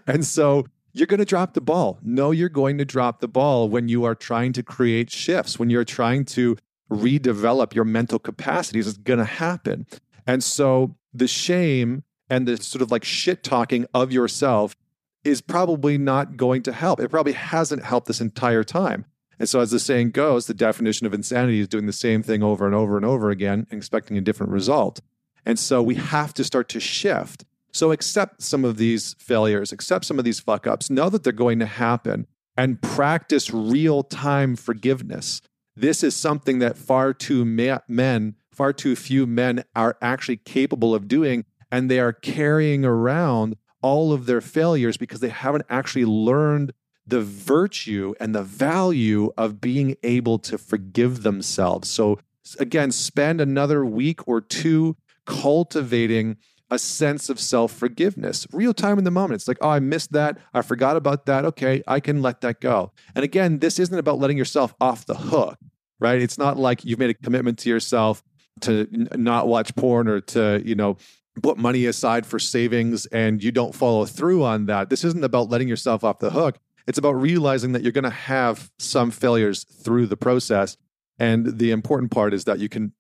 and 0.06 0.26
so 0.26 0.66
you're 0.98 1.08
going 1.08 1.20
to 1.20 1.26
drop 1.26 1.54
the 1.54 1.62
ball. 1.62 2.00
No, 2.02 2.32
you're 2.32 2.50
going 2.50 2.78
to 2.78 2.86
drop 2.86 3.20
the 3.20 3.28
ball 3.28 3.70
when 3.70 3.88
you 3.88 4.04
are 4.04 4.16
trying 4.16 4.54
to 4.54 4.64
create 4.64 5.12
shifts, 5.12 5.60
when 5.60 5.70
you're 5.70 5.86
trying 5.86 6.26
to 6.26 6.58
redevelop 6.92 7.76
your 7.76 7.86
mental 7.86 8.20
capacities. 8.20 8.88
It's 8.88 8.98
going 8.98 9.20
to 9.20 9.26
happen. 9.26 9.86
And 10.26 10.44
so 10.44 10.96
the 11.14 11.28
shame 11.28 12.04
and 12.30 12.48
the 12.48 12.58
sort 12.58 12.82
of 12.82 12.92
like 12.92 13.04
shit 13.04 13.44
talking 13.44 13.86
of 13.94 14.12
yourself 14.12 14.76
is 15.24 15.42
probably 15.42 15.98
not 15.98 16.38
going 16.38 16.64
to 16.64 16.72
help. 16.72 17.00
It 17.00 17.10
probably 17.10 17.34
hasn't 17.34 17.84
helped 17.84 18.08
this 18.08 18.22
entire 18.22 18.64
time. 18.64 19.06
And 19.40 19.48
so, 19.48 19.60
as 19.60 19.72
the 19.72 19.80
saying 19.80 20.12
goes, 20.12 20.48
the 20.48 20.54
definition 20.54 21.06
of 21.06 21.14
insanity 21.14 21.60
is 21.60 21.68
doing 21.68 21.86
the 21.86 21.94
same 21.94 22.24
thing 22.24 22.42
over 22.42 22.66
and 22.66 22.74
over 22.74 22.98
and 22.98 23.06
over 23.06 23.30
again 23.30 23.68
expecting 23.70 24.18
a 24.18 24.22
different 24.22 24.52
result. 24.52 25.02
And 25.46 25.60
so, 25.60 25.84
we 25.84 25.96
have 25.96 26.34
to 26.36 26.44
start 26.44 26.70
to 26.70 26.80
shift. 26.80 27.46
So, 27.78 27.92
accept 27.92 28.42
some 28.42 28.66
of 28.66 28.78
these 28.78 29.14
failures, 29.20 29.72
accept 29.72 30.06
some 30.06 30.18
of 30.18 30.26
these 30.26 30.40
fuck 30.40 30.66
ups, 30.66 30.90
know 30.90 31.10
that 31.12 31.24
they're 31.24 31.32
going 31.32 31.60
to 31.60 31.68
happen, 31.68 32.26
and 32.58 32.82
practice 32.82 33.54
real 33.54 34.02
time 34.02 34.56
forgiveness. 34.56 35.44
This 35.76 36.02
is 36.02 36.16
something 36.16 36.58
that 36.58 36.76
far 36.76 37.14
too 37.14 37.46
ma- 37.46 37.82
men, 37.88 38.34
far 38.52 38.74
too 38.74 38.96
few 38.96 39.28
men 39.28 39.64
are 39.76 39.96
actually 40.02 40.38
capable 40.38 40.96
of 40.96 41.08
doing. 41.08 41.46
And 41.72 41.92
they 41.92 42.00
are 42.00 42.14
carrying 42.14 42.84
around 42.84 43.58
all 43.84 44.12
of 44.12 44.26
their 44.26 44.42
failures 44.42 44.98
because 44.98 45.20
they 45.20 45.30
haven't 45.30 45.66
actually 45.70 46.06
learned 46.06 46.74
the 47.06 47.22
virtue 47.22 48.16
and 48.20 48.34
the 48.34 48.42
value 48.42 49.32
of 49.38 49.62
being 49.62 49.98
able 50.02 50.40
to 50.40 50.58
forgive 50.58 51.22
themselves. 51.22 51.90
So, 51.90 52.18
again, 52.58 52.92
spend 52.92 53.40
another 53.40 53.86
week 53.86 54.28
or 54.28 54.42
two 54.42 54.98
cultivating 55.28 56.38
a 56.70 56.78
sense 56.78 57.30
of 57.30 57.40
self 57.40 57.72
forgiveness, 57.72 58.46
real 58.52 58.74
time 58.74 58.98
in 58.98 59.04
the 59.04 59.12
moment. 59.12 59.42
It's 59.42 59.48
like, 59.48 59.58
oh, 59.62 59.70
I 59.70 59.80
missed 59.80 60.12
that. 60.14 60.38
I 60.54 60.62
forgot 60.62 60.98
about 60.98 61.26
that. 61.28 61.46
Okay, 61.46 61.84
I 61.88 62.00
can 62.00 62.22
let 62.22 62.42
that 62.42 62.60
go. 62.60 62.92
And 63.16 63.24
again, 63.24 63.60
this 63.60 63.80
isn't 63.80 63.98
about 63.98 64.20
letting 64.20 64.38
yourself 64.38 64.74
off 64.82 65.06
the 65.06 65.16
hook, 65.16 65.58
right? 66.00 66.22
It's 66.22 66.38
not 66.38 66.58
like 66.58 66.84
you've 66.84 67.00
made 67.00 67.10
a 67.10 67.14
commitment 67.14 67.60
to 67.60 67.70
yourself 67.70 68.24
to 68.62 68.88
not 69.16 69.48
watch 69.48 69.76
porn 69.76 70.08
or 70.08 70.20
to, 70.20 70.62
you 70.66 70.76
know, 70.76 70.98
put 71.42 71.58
money 71.58 71.86
aside 71.86 72.26
for 72.26 72.40
savings 72.40 73.06
and 73.08 73.44
you 73.44 73.52
don't 73.52 73.76
follow 73.76 74.06
through 74.06 74.44
on 74.44 74.66
that. 74.66 74.90
This 74.90 75.04
isn't 75.04 75.24
about 75.24 75.50
letting 75.50 75.68
yourself 75.68 76.04
off 76.04 76.20
the 76.20 76.32
hook. 76.32 76.58
It's 76.88 76.98
about 76.98 77.14
realizing 77.14 77.74
that 77.74 77.84
you're 77.84 77.92
going 77.92 78.06
to 78.06 78.10
have 78.10 78.72
some 78.80 79.12
failures 79.12 79.64
through 79.64 80.08
the 80.08 80.18
process. 80.18 80.78
And 81.20 81.60
the 81.60 81.72
important 81.72 82.12
part 82.12 82.34
is 82.34 82.46
that 82.46 82.60
you 82.60 82.70
can 82.70 82.94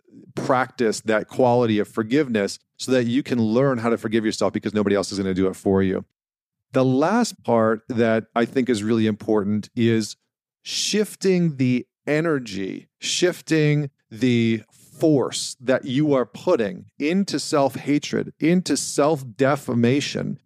practice 0.46 1.02
that 1.02 1.28
quality 1.28 1.80
of 1.80 1.88
forgiveness 1.88 2.60
so 2.78 2.92
that 2.92 3.06
you 3.06 3.24
can 3.24 3.42
learn 3.42 3.80
how 3.80 3.90
to 3.90 3.98
forgive 3.98 4.26
yourself 4.26 4.54
because 4.54 4.74
nobody 4.74 4.96
else 4.96 5.12
is 5.12 5.18
going 5.18 5.28
to 5.28 5.34
do 5.34 5.48
it 5.48 5.56
for 5.56 5.82
you. 5.82 6.06
The 6.74 6.86
last 6.86 7.44
part 7.44 7.82
that 7.90 8.26
I 8.36 8.46
think 8.46 8.70
is 8.70 8.84
really 8.84 9.08
important 9.08 9.70
is 9.76 10.16
shifting 10.64 11.58
the 11.58 11.88
energy, 12.06 12.90
shifting 13.00 13.90
the 14.10 14.64
force 14.72 15.56
that 15.60 15.86
you 15.86 16.14
are 16.14 16.26
putting 16.26 16.86
into 17.00 17.40
self 17.40 17.76
hatred, 17.76 18.34
into 18.40 18.76
self 18.76 19.24
defamation, 19.36 20.40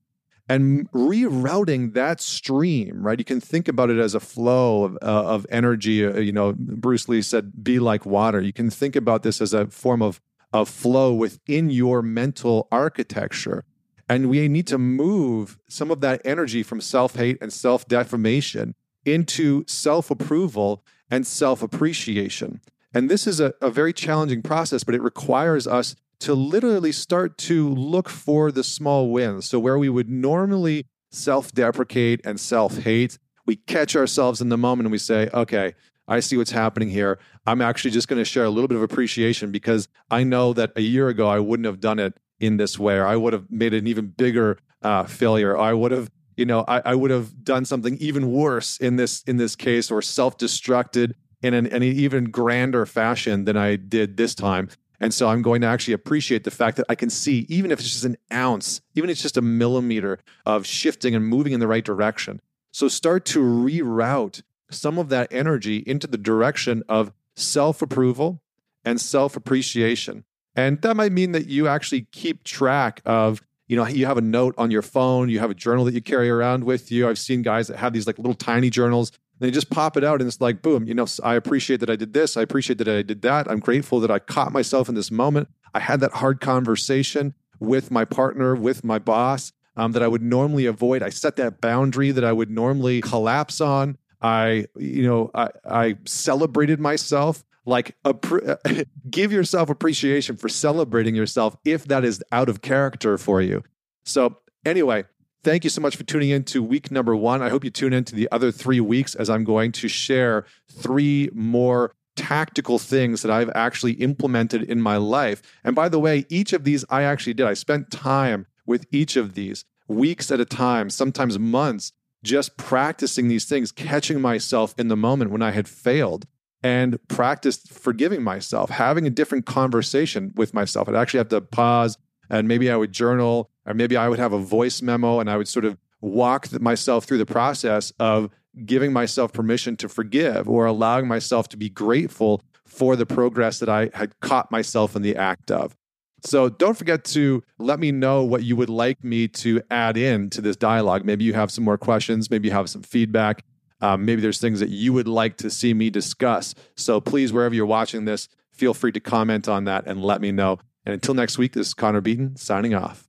and 0.51 0.91
rerouting 0.91 1.93
that 1.93 2.19
stream, 2.19 3.01
right? 3.01 3.17
You 3.17 3.23
can 3.23 3.39
think 3.39 3.69
about 3.69 3.89
it 3.89 3.97
as 3.99 4.13
a 4.13 4.19
flow 4.19 4.83
of, 4.83 4.95
uh, 5.01 5.05
of 5.05 5.45
energy. 5.49 6.05
Uh, 6.05 6.19
you 6.19 6.33
know, 6.33 6.53
Bruce 6.57 7.07
Lee 7.07 7.21
said, 7.21 7.63
be 7.63 7.79
like 7.79 8.05
water. 8.05 8.41
You 8.41 8.51
can 8.51 8.69
think 8.69 8.97
about 8.97 9.23
this 9.23 9.39
as 9.39 9.53
a 9.53 9.67
form 9.67 10.01
of, 10.01 10.19
of 10.51 10.67
flow 10.67 11.13
within 11.13 11.69
your 11.69 12.01
mental 12.01 12.67
architecture. 12.69 13.63
And 14.09 14.29
we 14.29 14.49
need 14.49 14.67
to 14.67 14.77
move 14.77 15.57
some 15.69 15.89
of 15.89 16.01
that 16.01 16.21
energy 16.25 16.63
from 16.63 16.81
self 16.81 17.15
hate 17.15 17.37
and 17.39 17.53
self 17.53 17.87
defamation 17.87 18.75
into 19.05 19.63
self 19.67 20.11
approval 20.11 20.83
and 21.09 21.25
self 21.25 21.63
appreciation. 21.63 22.59
And 22.93 23.09
this 23.09 23.25
is 23.25 23.39
a, 23.39 23.53
a 23.61 23.69
very 23.69 23.93
challenging 23.93 24.41
process, 24.41 24.83
but 24.83 24.95
it 24.95 25.01
requires 25.01 25.65
us 25.65 25.95
to 26.21 26.33
literally 26.33 26.91
start 26.91 27.37
to 27.37 27.69
look 27.69 28.07
for 28.07 28.51
the 28.51 28.63
small 28.63 29.11
wins. 29.11 29.47
So, 29.47 29.59
where 29.59 29.77
we 29.77 29.89
would 29.89 30.09
normally 30.09 30.85
self 31.11 31.51
deprecate 31.51 32.21
and 32.23 32.39
self 32.39 32.77
hate, 32.77 33.19
we 33.45 33.57
catch 33.57 33.95
ourselves 33.95 34.41
in 34.41 34.49
the 34.49 34.57
moment 34.57 34.85
and 34.85 34.91
we 34.91 34.97
say, 34.97 35.29
okay, 35.33 35.73
I 36.07 36.19
see 36.19 36.37
what's 36.37 36.51
happening 36.51 36.89
here. 36.89 37.19
I'm 37.45 37.61
actually 37.61 37.91
just 37.91 38.07
going 38.07 38.19
to 38.19 38.25
share 38.25 38.45
a 38.45 38.49
little 38.49 38.67
bit 38.67 38.77
of 38.77 38.83
appreciation 38.83 39.51
because 39.51 39.87
I 40.09 40.23
know 40.23 40.53
that 40.53 40.71
a 40.75 40.81
year 40.81 41.07
ago 41.07 41.27
I 41.27 41.39
wouldn't 41.39 41.65
have 41.65 41.79
done 41.79 41.99
it 41.99 42.17
in 42.39 42.57
this 42.57 42.77
way, 42.77 42.95
or 42.95 43.05
I 43.05 43.15
would 43.15 43.33
have 43.33 43.49
made 43.49 43.73
an 43.73 43.87
even 43.87 44.07
bigger 44.07 44.57
uh, 44.81 45.03
failure. 45.03 45.57
I 45.57 45.73
would 45.73 45.91
have, 45.91 46.09
you 46.35 46.45
know, 46.45 46.65
I, 46.67 46.81
I, 46.85 46.95
would 46.95 47.11
have 47.11 47.43
done 47.43 47.65
something 47.65 47.97
even 47.97 48.31
worse 48.31 48.77
in 48.77 48.95
this 48.95 49.21
in 49.23 49.37
this 49.37 49.55
case, 49.55 49.91
or 49.91 50.01
self-destructed 50.01 51.13
in 51.43 51.53
an, 51.53 51.67
an 51.67 51.83
even 51.83 52.25
grander 52.25 52.85
fashion 52.85 53.45
than 53.45 53.57
I 53.57 53.75
did 53.75 54.17
this 54.17 54.33
time. 54.33 54.69
And 55.01 55.11
so 55.11 55.27
I'm 55.27 55.41
going 55.41 55.61
to 55.61 55.67
actually 55.67 55.95
appreciate 55.95 56.43
the 56.43 56.51
fact 56.51 56.77
that 56.77 56.85
I 56.87 56.93
can 56.93 57.09
see, 57.09 57.47
even 57.49 57.71
if 57.71 57.79
it's 57.79 57.89
just 57.89 58.05
an 58.05 58.17
ounce, 58.31 58.81
even 58.93 59.09
if 59.09 59.15
it's 59.15 59.23
just 59.23 59.35
a 59.35 59.41
millimeter 59.41 60.19
of 60.45 60.65
shifting 60.65 61.15
and 61.15 61.25
moving 61.25 61.53
in 61.53 61.59
the 61.59 61.67
right 61.67 61.83
direction. 61.83 62.39
So 62.71 62.87
start 62.87 63.25
to 63.25 63.39
reroute 63.39 64.43
some 64.69 64.99
of 64.99 65.09
that 65.09 65.27
energy 65.31 65.83
into 65.87 66.05
the 66.05 66.19
direction 66.19 66.83
of 66.87 67.11
self 67.35 67.81
approval 67.81 68.43
and 68.85 69.01
self 69.01 69.35
appreciation. 69.35 70.23
And 70.55 70.79
that 70.83 70.95
might 70.95 71.11
mean 71.11 71.31
that 71.31 71.47
you 71.47 71.67
actually 71.67 72.07
keep 72.11 72.43
track 72.43 73.01
of, 73.03 73.41
you 73.67 73.75
know, 73.75 73.87
you 73.87 74.05
have 74.05 74.17
a 74.17 74.21
note 74.21 74.53
on 74.57 74.69
your 74.69 74.83
phone, 74.83 75.29
you 75.29 75.39
have 75.39 75.49
a 75.49 75.55
journal 75.55 75.83
that 75.85 75.95
you 75.95 76.01
carry 76.01 76.29
around 76.29 76.63
with 76.63 76.91
you. 76.91 77.09
I've 77.09 77.17
seen 77.17 77.41
guys 77.41 77.67
that 77.69 77.77
have 77.77 77.93
these 77.93 78.05
like 78.05 78.19
little 78.19 78.35
tiny 78.35 78.69
journals 78.69 79.11
they 79.41 79.49
just 79.49 79.71
pop 79.71 79.97
it 79.97 80.03
out 80.03 80.21
and 80.21 80.27
it's 80.27 80.39
like, 80.39 80.61
boom, 80.61 80.85
you 80.85 80.93
know, 80.93 81.07
I 81.23 81.33
appreciate 81.33 81.79
that 81.79 81.89
I 81.89 81.95
did 81.95 82.13
this. 82.13 82.37
I 82.37 82.43
appreciate 82.43 82.77
that 82.77 82.87
I 82.87 83.01
did 83.01 83.23
that. 83.23 83.49
I'm 83.49 83.59
grateful 83.59 83.99
that 84.01 84.11
I 84.11 84.19
caught 84.19 84.53
myself 84.53 84.87
in 84.87 84.93
this 84.93 85.09
moment. 85.09 85.49
I 85.73 85.79
had 85.79 85.99
that 86.01 86.11
hard 86.11 86.39
conversation 86.39 87.33
with 87.59 87.89
my 87.89 88.05
partner, 88.05 88.55
with 88.55 88.83
my 88.83 88.99
boss 88.99 89.51
um, 89.75 89.93
that 89.93 90.03
I 90.03 90.07
would 90.07 90.21
normally 90.21 90.67
avoid. 90.67 91.01
I 91.01 91.09
set 91.09 91.37
that 91.37 91.59
boundary 91.59 92.11
that 92.11 92.23
I 92.23 92.31
would 92.31 92.51
normally 92.51 93.01
collapse 93.01 93.59
on. 93.61 93.97
I, 94.21 94.67
you 94.77 95.07
know, 95.07 95.31
I, 95.33 95.49
I 95.67 95.97
celebrated 96.05 96.79
myself. 96.79 97.43
Like, 97.65 97.95
give 99.09 99.31
yourself 99.31 99.71
appreciation 99.71 100.37
for 100.37 100.49
celebrating 100.49 101.15
yourself 101.15 101.55
if 101.65 101.85
that 101.85 102.05
is 102.05 102.23
out 102.31 102.47
of 102.47 102.61
character 102.61 103.17
for 103.17 103.41
you. 103.41 103.63
So, 104.03 104.37
anyway, 104.65 105.05
Thank 105.43 105.63
you 105.63 105.71
so 105.71 105.81
much 105.81 105.95
for 105.95 106.03
tuning 106.03 106.29
in 106.29 106.43
to 106.45 106.61
week 106.61 106.91
number 106.91 107.15
one. 107.15 107.41
I 107.41 107.49
hope 107.49 107.63
you 107.63 107.71
tune 107.71 107.93
in 107.93 108.03
to 108.03 108.15
the 108.15 108.29
other 108.31 108.51
three 108.51 108.79
weeks 108.79 109.15
as 109.15 109.27
I'm 109.27 109.43
going 109.43 109.71
to 109.71 109.87
share 109.87 110.45
three 110.71 111.31
more 111.33 111.95
tactical 112.15 112.77
things 112.77 113.23
that 113.23 113.31
I've 113.31 113.49
actually 113.55 113.93
implemented 113.93 114.61
in 114.61 114.79
my 114.79 114.97
life. 114.97 115.41
And 115.63 115.75
by 115.75 115.89
the 115.89 115.99
way, 115.99 116.27
each 116.29 116.53
of 116.53 116.63
these 116.63 116.85
I 116.91 117.01
actually 117.01 117.33
did. 117.33 117.47
I 117.47 117.55
spent 117.55 117.89
time 117.89 118.45
with 118.67 118.85
each 118.91 119.15
of 119.15 119.33
these 119.33 119.65
weeks 119.87 120.29
at 120.29 120.39
a 120.39 120.45
time, 120.45 120.91
sometimes 120.91 121.39
months, 121.39 121.91
just 122.23 122.55
practicing 122.55 123.27
these 123.27 123.45
things, 123.45 123.71
catching 123.71 124.21
myself 124.21 124.75
in 124.77 124.89
the 124.89 124.95
moment 124.95 125.31
when 125.31 125.41
I 125.41 125.51
had 125.51 125.67
failed 125.67 126.27
and 126.61 126.99
practiced 127.07 127.71
forgiving 127.71 128.21
myself, 128.21 128.69
having 128.69 129.07
a 129.07 129.09
different 129.09 129.47
conversation 129.47 130.33
with 130.35 130.53
myself. 130.53 130.87
I'd 130.87 130.93
actually 130.93 131.17
have 131.17 131.29
to 131.29 131.41
pause 131.41 131.97
and 132.29 132.47
maybe 132.47 132.71
I 132.71 132.77
would 132.77 132.91
journal 132.91 133.50
or 133.65 133.73
maybe 133.73 133.97
I 133.97 134.09
would 134.09 134.19
have 134.19 134.33
a 134.33 134.39
voice 134.39 134.81
memo 134.81 135.19
and 135.19 135.29
I 135.29 135.37
would 135.37 135.47
sort 135.47 135.65
of 135.65 135.77
walk 136.01 136.51
myself 136.59 137.05
through 137.05 137.19
the 137.19 137.25
process 137.25 137.91
of 137.99 138.29
giving 138.65 138.91
myself 138.91 139.31
permission 139.31 139.77
to 139.77 139.87
forgive 139.87 140.49
or 140.49 140.65
allowing 140.65 141.07
myself 141.07 141.47
to 141.49 141.57
be 141.57 141.69
grateful 141.69 142.41
for 142.65 142.95
the 142.95 143.05
progress 143.05 143.59
that 143.59 143.69
I 143.69 143.89
had 143.93 144.19
caught 144.19 144.51
myself 144.51 144.95
in 144.95 145.01
the 145.01 145.15
act 145.15 145.51
of. 145.51 145.75
So 146.23 146.49
don't 146.49 146.77
forget 146.77 147.03
to 147.05 147.43
let 147.57 147.79
me 147.79 147.91
know 147.91 148.23
what 148.23 148.43
you 148.43 148.55
would 148.55 148.69
like 148.69 149.03
me 149.03 149.27
to 149.27 149.61
add 149.71 149.97
in 149.97 150.29
to 150.31 150.41
this 150.41 150.55
dialogue. 150.55 151.03
Maybe 151.03 151.23
you 151.23 151.33
have 151.33 151.51
some 151.51 151.63
more 151.63 151.77
questions, 151.77 152.29
maybe 152.29 152.47
you 152.47 152.53
have 152.53 152.69
some 152.69 152.83
feedback. 152.83 153.43
Um, 153.81 154.05
maybe 154.05 154.21
there's 154.21 154.39
things 154.39 154.59
that 154.59 154.69
you 154.69 154.93
would 154.93 155.07
like 155.07 155.37
to 155.37 155.49
see 155.49 155.73
me 155.73 155.89
discuss. 155.89 156.53
So 156.77 157.01
please, 157.01 157.33
wherever 157.33 157.55
you're 157.55 157.65
watching 157.65 158.05
this, 158.05 158.29
feel 158.51 158.75
free 158.75 158.91
to 158.91 158.99
comment 158.99 159.47
on 159.47 159.63
that 159.63 159.87
and 159.87 160.03
let 160.03 160.21
me 160.21 160.31
know. 160.31 160.59
And 160.85 160.93
until 160.93 161.15
next 161.15 161.39
week, 161.39 161.53
this 161.53 161.67
is 161.67 161.73
Connor 161.73 162.01
Beaton 162.01 162.35
signing 162.35 162.75
off. 162.75 163.07